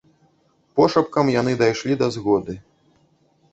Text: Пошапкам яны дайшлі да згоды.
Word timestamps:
Пошапкам 0.79 1.29
яны 1.35 1.53
дайшлі 1.61 1.99
да 2.01 2.07
згоды. 2.19 2.59